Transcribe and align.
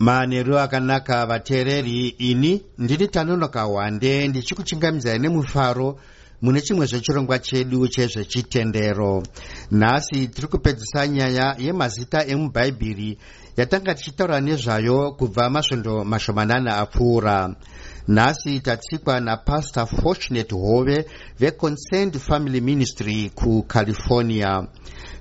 manheru 0.00 0.58
akanaka 0.58 1.26
vateereri 1.26 2.08
ini 2.08 2.62
ndiri 2.78 3.08
tanonoka 3.08 3.62
hwande 3.62 4.28
ndichikuchingamidzai 4.28 5.18
nemufaro 5.18 5.98
mune 6.42 6.60
chimwe 6.60 6.86
zvechirongwa 6.86 7.38
chedu 7.38 7.88
chezvechitendero. 7.88 9.22
Nhasi 9.70 10.28
tiri 10.28 10.48
kupedzisa 10.48 11.06
nyaya 11.08 11.56
yemazita 11.58 12.26
emubhaibheri 12.26 13.18
yatanga 13.56 13.94
tichitaura 13.94 14.40
nezvayo 14.40 15.12
kubva 15.12 15.50
masvondo 15.50 16.04
mashomanana 16.04 16.76
apfuura. 16.76 17.54
Nhasi 18.08 18.60
tatsikwa 18.60 19.20
napastor 19.20 19.86
fortunate 19.86 20.54
hove 20.54 21.04
veconcerned 21.38 22.18
family 22.18 22.60
ministry 22.60 23.30
kucalifornia. 23.34 24.66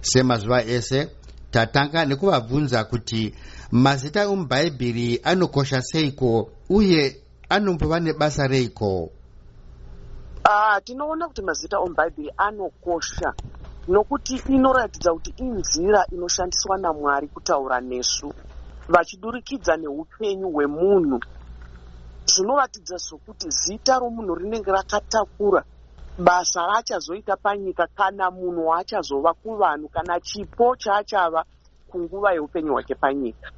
Semazuva 0.01 0.63
ese 0.63 1.07
tatanga 1.51 2.05
nekuvabvunza 2.05 2.83
kuti 2.83 3.33
mazita 3.71 4.23
emubhaibheri 4.23 5.21
anokosha 5.23 5.81
seiko 5.81 6.49
uye 6.69 7.21
anombova 7.49 7.99
nebasa 7.99 8.47
reiko? 8.47 9.09
Uh, 10.45 10.77
tinoona 10.83 11.27
kuti 11.27 11.41
mazita 11.41 11.79
omubhaibheri 11.79 12.31
anokosha 12.37 13.33
nokuti 13.87 14.41
inoratidza 14.49 15.13
kuti 15.13 15.33
inzira 15.37 16.05
inoshandiswa 16.11 16.77
namwari 16.77 17.27
kutaura 17.27 17.81
nesu 17.81 18.33
vachidurikidza 18.87 19.77
neupenyu 19.77 20.49
hwemunhu. 20.51 21.19
Zvinoratidza 22.25 22.97
sokuti 22.99 23.49
zita 23.49 23.99
romunhu 23.99 24.35
rinenge 24.35 24.71
rakatakura 24.71 25.63
basa 26.17 26.65
raachazoita 26.67 27.37
panyika 27.37 27.87
kana 27.95 28.31
munhu 28.31 28.67
waachazova 28.67 29.33
kuvanhu 29.33 29.89
kana 29.89 30.19
chipo 30.19 30.75
chaachava 30.75 31.45
kunguva 31.87 32.33
yeupenyu 32.33 32.71
hwake 32.73 32.95
panyika 32.95 33.51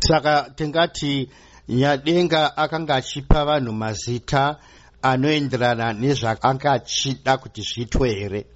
saka 0.00 0.50
tingati 0.56 1.30
nyadenga 1.68 2.56
akanga 2.56 2.94
achipa 2.94 3.44
vanhu 3.44 3.72
mazita 3.72 4.56
anoenderana 5.02 5.92
nezvaanga 5.92 6.72
achida 6.72 7.36
kuti 7.38 7.62
zviitwe 7.62 8.08
here? 8.14 8.46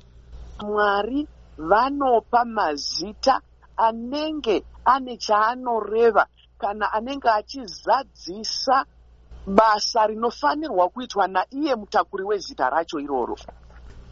Mwari 0.61 1.29
vanopa 1.59 2.45
mazita 2.45 3.41
anenge 3.77 4.65
ane 4.85 5.17
chaanoreva 5.17 6.27
kana 6.59 6.93
anenge 6.93 7.29
achizadzisa 7.29 8.85
basa 9.47 10.07
rinofanirwa 10.07 10.89
kuitwa 10.89 11.29
naiye 11.29 11.75
mutakuri 11.75 12.25
wezita 12.25 12.71
racho 12.71 13.01
iroro. 13.01 13.37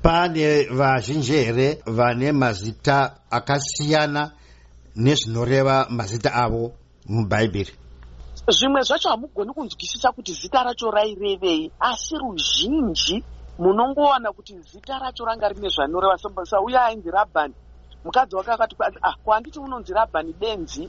Pane 0.02 0.62
vazhinji 0.64 1.32
here 1.32 1.82
vane 1.86 2.32
mazita 2.32 3.16
akasiyana 3.30 4.32
nezvinoreva 4.96 5.86
mazita 5.90 6.34
avo 6.34 6.72
mubhaibheri 7.14 7.72
zvimwe 8.56 8.80
zvacho 8.82 9.08
hamugoni 9.08 9.52
kunzwisisa 9.54 10.12
kuti 10.12 10.32
zita 10.32 10.64
racho 10.64 10.90
rairevei 10.90 11.70
asi 11.78 12.14
ruzhinji 12.18 13.16
munongowana 13.58 14.32
kuti 14.32 14.52
zita 14.70 14.98
racho 14.98 15.24
ranga 15.24 15.48
rine 15.48 15.68
zvanoreva. 15.68 16.16
Sauya 16.44 16.84
ainzi 16.84 17.10
rabhani 17.10 17.54
mukadzi 18.04 18.36
wake 18.36 18.50
akati 18.50 18.76
ah, 19.02 19.14
kwanditi 19.24 19.58
unonzi 19.58 19.92
rabhani 19.92 20.32
benzi? 20.32 20.88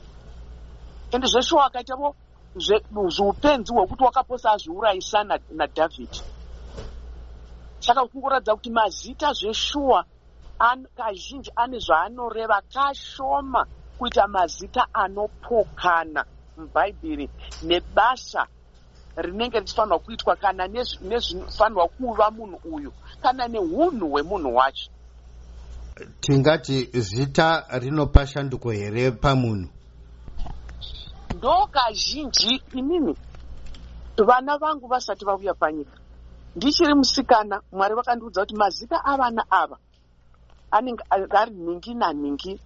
Ende 1.12 1.26
zvesho 1.26 1.60
akaitavo 1.60 2.14
zveupenzi 2.54 3.72
hwekuti 3.72 4.04
wakaposa 4.04 4.52
azviurayisa 4.52 5.24
nadhavhidhi 5.50 6.22
saka 7.80 8.06
kungoratidza 8.06 8.54
kuti 8.54 8.70
mazita 8.70 9.32
zveshuwa 9.32 10.04
kazhinji 10.96 11.50
ane 11.56 11.78
zvaanoreva 11.78 12.62
kashoma 12.72 13.66
kuita 14.02 14.28
mazita 14.28 14.86
anopokana 14.94 16.24
mubhaibheri 16.56 17.30
nebasa 17.62 18.46
rinenge 19.16 19.60
richifanirwa 19.60 19.98
kuitwa 19.98 20.36
kana 20.36 20.68
nezvinofanirwa 20.68 21.88
kuva 21.88 22.30
munhu 22.30 22.60
uyu 22.64 22.92
kana 23.22 23.48
neunhu 23.48 24.10
hwemunhu 24.10 24.54
wacho. 24.56 24.90
Tingati 26.20 26.88
zita 27.00 27.64
rinopa 27.78 28.26
shanduko 28.26 28.70
here 28.70 29.10
pamunhu? 29.10 29.68
Ndo 31.36 31.66
kazhinji 31.66 32.62
inini. 32.74 33.16
Vana 34.26 34.58
vangu 34.58 34.86
vasati 34.86 35.24
vauya 35.24 35.54
panyika 35.54 35.98
ndichiri 36.56 36.94
musikana 36.94 37.62
mwari 37.72 37.94
vakandiudza 37.94 38.40
kuti 38.40 38.56
mazita 38.56 39.04
avana 39.04 39.44
ava 39.50 39.78
anenge 40.70 41.04
ari 41.10 41.50
nhingi 41.50 41.94
nanhingi 41.94 42.60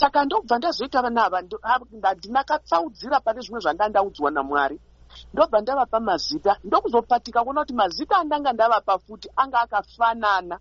saka 0.00 0.24
ndobva 0.24 0.58
ndazoita 0.58 1.02
vana 1.02 1.24
ava 1.26 1.40
ndinakatsaudzira 2.16 3.20
pane 3.20 3.40
zvimwe 3.44 3.60
zvandandaudzwa 3.60 4.30
namwari. 4.30 4.76
Ndobva 5.32 5.60
ndavapa 5.60 6.00
mazita 6.00 6.52
ndokuzopatika 6.64 7.44
kuona 7.44 7.60
kuti 7.60 7.74
mazita 7.74 8.16
andanga 8.16 8.52
ndavapa 8.52 8.98
futi 8.98 9.28
anga 9.36 9.60
akafanana 9.60 10.56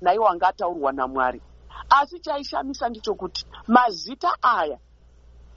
naiwo 0.00 0.28
anga 0.28 0.48
ataurwa 0.48 0.92
namwari. 0.92 1.40
Asi 1.90 2.20
chaishamisa 2.20 2.88
ndichokuti 2.88 3.46
mazita 3.66 4.30
aya 4.42 4.78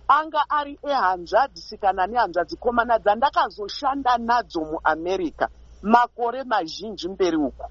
anga 0.08 0.42
ari 0.50 0.80
ehanzvadzisikana 0.84 2.08
nehanzvadzikomana 2.08 3.00
dzandakazoshanda 3.00 4.18
nadzo 4.18 4.62
muamerica 4.70 5.48
makore 5.82 6.44
mazhinji 6.44 7.08
mberi 7.10 7.38
uku. 7.38 7.66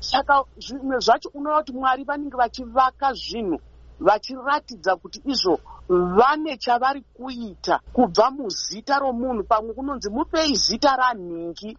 Saka 0.00 0.44
zvimwe 0.56 0.98
zvacho 0.98 1.28
unoona 1.34 1.58
kuti 1.58 1.72
mwari 1.72 2.04
vanenge 2.04 2.36
vachivaka 2.36 3.12
zvinhu 3.12 3.58
vachiratidza 4.00 4.96
kuti 4.96 5.22
izvo 5.24 5.60
vane 5.88 6.56
chavari 6.56 7.02
kuita. 7.14 7.80
Kubva 7.92 8.30
muzita 8.30 8.98
romunhu 8.98 9.44
pamwe 9.44 9.74
kunonzi 9.74 10.10
mupei 10.10 10.54
zita 10.54 10.96
ranhingi. 10.96 11.78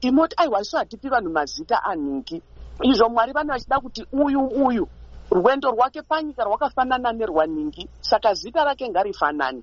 Imoti 0.00 0.34
aiwa 0.38 0.60
isu 0.60 0.76
hatipi 0.76 1.08
vanhu 1.08 1.30
mazita 1.30 1.82
anhingi. 1.84 2.42
Izvo 2.82 3.08
mwari 3.08 3.32
vane 3.32 3.52
vachida 3.52 3.80
kuti 3.80 4.06
uyu 4.12 4.40
uyu 4.46 4.88
rwendo 5.30 5.70
rwake 5.70 6.02
panyika 6.02 6.44
rwakafanana 6.44 7.12
nerwanhingi 7.12 7.88
saka 8.00 8.34
zita 8.34 8.64
rake 8.64 8.88
ngarifanani 8.88 9.62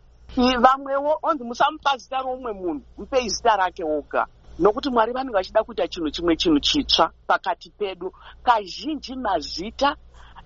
vamwewo 0.60 1.20
onzi 1.24 1.44
musamupa 1.44 1.98
zita 1.98 2.22
roumwe 2.22 2.54
munhu 2.54 2.82
mupei 2.98 3.30
zita 3.30 3.56
rake 3.56 3.84
oga. 3.84 4.28
Nokuti 4.60 4.90
mwari 4.90 5.14
vanenge 5.14 5.34
vachida 5.34 5.64
kuita 5.64 5.88
chinhu 5.88 6.10
chimwe 6.12 6.36
chinhu 6.36 6.60
chitsva 6.60 7.12
pakati 7.28 7.70
pedu. 7.70 8.14
Kazhinji 8.44 9.16
mazita 9.16 9.96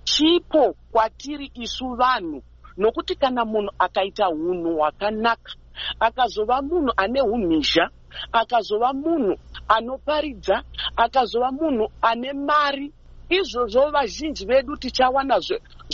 chipo 0.10 0.76
kwatiri 0.92 1.52
isu 1.54 1.88
vanhu. 1.96 2.42
Nokuti 2.78 3.16
kana 3.16 3.46
munhu 3.46 3.72
akaita 3.80 4.30
unhu 4.30 4.76
hwakanaka 4.78 5.52
akazova 6.00 6.62
munhu 6.62 6.92
ane 6.98 7.22
umhizha 7.22 7.90
akazova 8.32 8.94
munhu 8.94 9.34
anoparidza 9.68 10.64
akazova 10.96 11.52
munhu 11.52 11.86
ane 12.02 12.34
mari 12.34 12.92
izvozvo 13.30 13.92
vazhinji 13.92 14.46
vedu 14.46 14.74
tichawana 14.82 15.36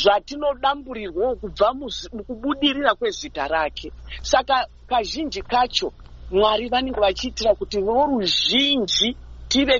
zvatinodamburirwawo 0.01 1.35
kubva 1.35 1.73
mukubudirira 2.13 2.95
kwezita 2.95 3.47
rake. 3.47 3.91
Saka 4.21 4.67
kazhinji 4.87 5.41
kacho 5.41 5.91
mwari 6.31 6.69
vanenge 6.69 6.99
vachiitira 6.99 7.55
kuti 7.55 7.81
voruzhinji 7.81 9.17
tive 9.47 9.79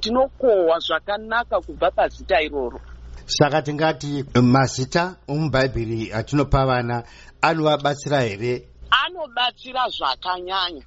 tinokohwa 0.00 0.78
zvakanaka 0.78 1.60
kubva 1.60 1.90
pazita 1.90 2.42
iroro 2.42 2.80
saka 3.26 3.62
tingati 3.62 4.24
mazita 4.42 5.16
omubhaibheri 5.28 6.12
atinopa 6.12 6.66
vana 6.66 7.04
anovabatsira 7.42 8.20
here? 8.20 8.68
Anobatsira 8.90 9.88
zvakanyanya. 9.88 10.84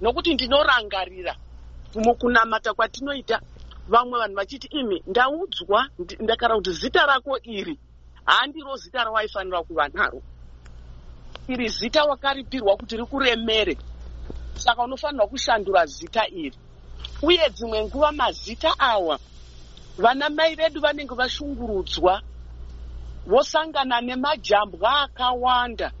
Nokuti 0.00 0.34
ndinorangarira 0.34 1.34
mukunamata 1.94 2.74
kwatinoita. 2.74 3.40
Vamwe 3.88 4.18
vanhu 4.18 4.36
vachiti 4.36 4.66
imi 4.66 5.02
ndaudzwa 5.06 5.88
ndakara 6.20 6.56
kuti 6.56 6.72
zita 6.72 7.06
rako 7.06 7.38
iri 7.42 7.78
handiro 8.24 8.76
zita 8.76 9.04
rawaifanira 9.04 9.62
kuva 9.62 9.88
naro 9.88 10.22
iri 11.48 11.68
zita 11.68 12.04
wakaripirwa 12.04 12.76
kuti 12.76 12.96
rikuremere. 12.96 13.76
Saka 14.54 14.82
unofanirwa 14.82 15.26
kushandura 15.26 15.86
zita 15.86 16.28
iri. 16.28 16.58
Uye 17.22 17.50
dzimwe 17.50 17.84
nguva 17.84 18.12
mazita 18.12 18.78
awa 18.78 19.18
vana 19.98 20.30
mai 20.30 20.54
vedu 20.54 20.80
vanenge 20.80 21.14
vashungurudzwa 21.14 22.22
vosangana 23.26 24.00
nemajambwa 24.00 25.02
akawanda 25.02 25.92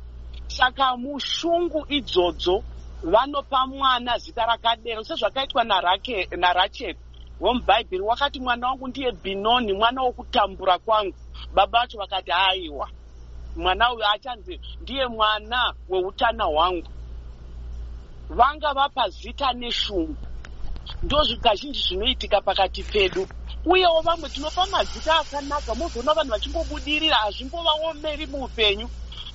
saka 0.46 0.96
mushungu 0.96 1.86
idzodzo 1.88 2.64
vanopa 3.02 3.66
mwana 3.66 4.18
zita 4.18 4.46
rakadero. 4.46 5.04
Sezvakaitwa 5.04 5.64
narachel 5.64 6.96
womubhaibheri 7.40 8.02
wakati 8.02 8.40
mwana 8.40 8.68
wangu 8.68 8.88
ndiye 8.88 9.12
bhinoni 9.12 9.72
mwana 9.72 10.02
wokutambura 10.02 10.78
kwangu. 10.78 11.14
Baba 11.54 11.80
vacho 11.80 11.98
vakati 11.98 12.32
aiwa 12.32 12.88
mwana 13.56 13.92
uyu 13.92 14.04
achanzi 14.06 14.60
ndiye 14.80 15.06
mwana 15.06 15.74
weutana 15.88 16.44
hwangu. 16.44 16.88
Vanga 18.28 18.74
vapa 18.74 19.08
zita 19.08 19.52
neshungu. 19.52 20.16
Ndo 21.02 21.18
kazhinji 21.42 21.80
zvinoitika 21.80 22.40
pakati 22.40 22.82
pedu 22.82 23.26
uyewo 23.64 24.00
vamwe 24.00 24.28
tinopa 24.28 24.66
mazita 24.66 25.18
akanaka 25.20 25.74
mozoona 25.74 26.14
vanhu 26.14 26.30
vachingobudirira 26.30 27.16
hazvimbovaomeri 27.16 28.26
muupenyu. 28.26 28.88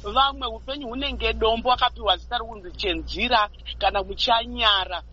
Vamwe 0.04 0.48
upenyu 0.48 0.88
hunenge 0.88 1.34
dombo 1.34 1.72
akapiwa 1.74 2.18
zita 2.18 2.38
rokunzi 2.38 2.72
chenzira 2.72 3.50
kana 3.80 4.04
muchanyara. 4.04 5.04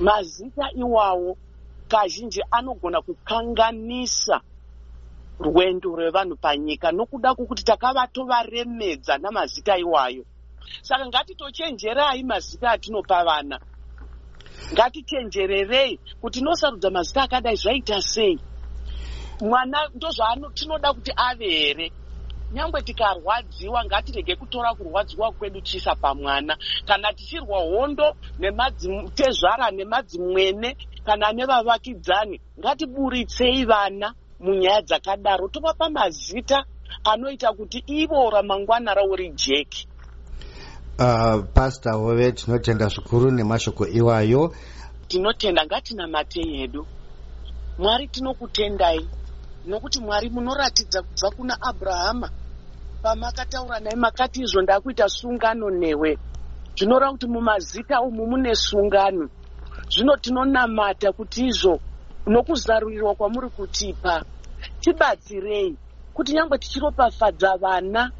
Mazita 0.00 0.70
iwawo 0.72 1.36
kazhinji 1.88 2.42
anogona 2.50 3.02
kukanganisa 3.02 4.40
rwendo 5.40 5.88
rwevanhu 5.96 6.36
panyika 6.36 6.92
nokuda 6.92 7.34
kwokuti 7.34 7.64
takavatovaremedza 7.64 9.18
namazita 9.18 9.78
iwayo. 9.78 10.24
Saka 10.82 11.06
ngatitochenjerai 11.06 12.22
mazita 12.22 12.70
atinopa 12.70 13.24
vana 13.24 13.60
ngatichenjererei 14.72 16.00
kuti 16.20 16.38
tinosarudza 16.38 16.90
mazita 16.90 17.22
akadai 17.22 17.56
zvaita 17.56 18.02
sei. 18.02 18.38
Mwana 19.40 19.88
ndozvatinoda 19.94 20.92
kuti 20.94 21.12
ave 21.16 21.48
here? 21.50 21.92
Nyangwe 22.50 22.82
tikarwadziwa 22.82 23.84
ngatirege 23.84 24.36
kutora 24.36 24.74
kurwadziwa 24.74 25.32
kwedu 25.32 25.60
chiisa 25.60 25.94
pamwana. 25.96 26.56
Kana 26.84 27.12
tichirwa 27.12 27.58
hondo 27.58 28.14
nemadzitezvara 28.38 29.70
nemadzimwene 29.70 30.76
kana 31.04 31.32
nevavakidzani 31.32 32.40
ngatiburitsei 32.58 33.64
vana 33.64 34.14
munyaya 34.38 34.82
dzakadaro 34.82 35.48
tovapa 35.48 35.90
mazita 35.90 36.64
anoita 37.04 37.52
kuti 37.52 37.82
ivo 37.86 38.30
ramangwana 38.30 38.94
ravo 38.94 39.16
rijeki 39.16 39.88
uh, 40.98 41.44
pasta 41.54 41.92
hove 41.92 42.32
tinotenda 42.32 42.88
zvikuru 42.88 43.30
nemashoko 43.30 43.86
iwayo. 43.86 44.54
Tinotenda 45.08 45.66
ngatinamatei 45.66 46.56
hedu 46.56 46.86
mwari 47.78 48.08
tinokutendai 48.08 49.08
nokuti 49.66 50.00
mwari 50.00 50.30
munoratidza 50.30 51.02
kubva 51.02 51.30
kuna 51.30 51.62
abrahama. 51.62 52.30
Pamakataura 53.02 53.80
naye 53.80 53.96
makati 53.96 54.42
izvo 54.42 54.62
ndakuita 54.62 55.08
sungano 55.08 55.70
newe. 55.70 56.18
Zvinoreva 56.76 57.12
kuti 57.12 57.26
mumazita 57.26 58.00
umu 58.00 58.26
mune 58.26 58.54
sungano. 58.54 59.28
Zvino 59.88 60.16
tinonamata 60.16 61.12
kuti 61.12 61.46
izvo 61.46 61.80
nokuzarurirwa 62.26 63.14
kwamuri 63.14 63.48
kutipa 63.50 64.24
tibatsirei. 64.80 65.76
Kuti 66.14 66.32
nyange 66.32 66.58
tichiropafadza 66.58 67.56
vana 67.56 68.10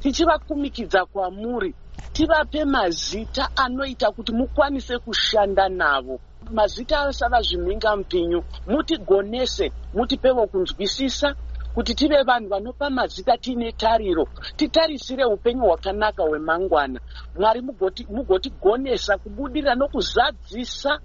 tichivakumikidza 0.00 1.04
kwamuri 1.06 1.74
tivape 2.18 2.64
mazita 2.64 3.48
anoita 3.56 4.10
kuti 4.10 4.32
mukwanise 4.32 4.98
kushanda 4.98 5.68
navo. 5.68 6.20
Mazita 6.50 7.00
asava 7.00 7.40
zvimhinga 7.42 7.96
mupinyu 7.96 8.42
mutigonese 8.66 9.70
mutipewo 9.94 10.46
kunzwisisa 10.46 11.34
kuti 11.74 11.94
tive 11.94 12.22
vanhu 12.22 12.48
vanopa 12.48 12.90
mazita 12.90 13.38
tiine 13.38 13.72
tariro 13.72 14.26
titarisire 14.56 15.24
upenyu 15.24 15.62
hwakanaka 15.62 16.22
hwemangwana. 16.22 17.00
Mwari 17.34 17.60
mugotigonesa 17.60 19.12
mugoti 19.12 19.22
kubudirira 19.22 19.74
nokuzadzisa 19.74 20.98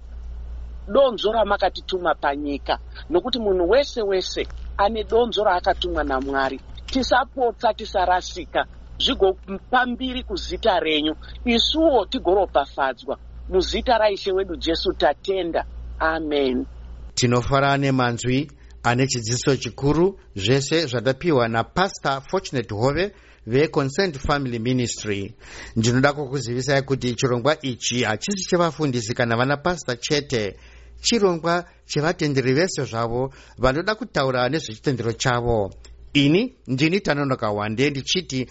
donzo 0.86 1.32
ramakatituma 1.32 2.14
panyika. 2.14 2.78
Nokuti 3.10 3.38
munhu 3.38 3.70
wese 3.70 4.02
wese 4.02 4.48
ane 4.76 5.04
donzo 5.04 5.44
raakatumwa 5.44 6.04
namwari. 6.04 6.60
Tisapotsa 6.86 7.74
tisarasika 7.74 8.66
zvigopa 8.98 9.86
mbiri 9.86 10.22
kuzita 10.22 10.80
renyu. 10.80 11.14
Isuwo 11.44 12.06
tigoropafadzwa 12.06 13.18
muzita 13.48 13.98
raishe 13.98 14.32
wedu 14.32 14.56
jesu 14.56 14.92
tatenda. 14.92 15.64
Amen. 15.98 16.66
Tinofara 17.14 17.76
nemanzwi 17.76 18.50
ane 18.82 19.06
chidziso 19.06 19.56
chikuru 19.56 20.18
zvese 20.34 20.86
zvatapiwa 20.86 21.48
napastor 21.48 22.22
fortunate 22.30 22.74
hove 22.74 23.12
veconcerned 23.46 24.18
family 24.18 24.58
ministry. 24.58 25.34
Ndinoda 25.76 26.12
kukuzivisai 26.12 26.82
kuti 26.82 27.14
chirongwa 27.14 27.60
ichi 27.62 28.02
hachisi 28.02 28.48
chevafundisi 28.48 29.14
kana 29.14 29.36
vana 29.36 29.56
pasta 29.56 29.96
chete. 29.96 30.56
Chirongwa 31.02 31.64
chevatenderi 31.86 32.54
vese 32.54 32.84
zvavo 32.84 33.32
vanoda 33.58 33.94
kutaura 33.94 34.48
nezvechitendero 34.48 35.12
chavo 35.12 35.70
ini 36.14 36.54
ndini 36.66 37.00
tanonoka 37.00 37.50
wande 37.50 37.90
ndichiti 37.90 38.46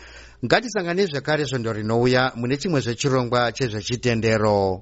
ngatisangane 0.46 1.06
zvekare 1.06 1.46
svondo 1.46 1.74
rinouya 1.74 2.32
mune 2.36 2.58
chimwe 2.58 2.82
zvechirongwa 2.82 3.52
chezvechitendero 3.52 4.82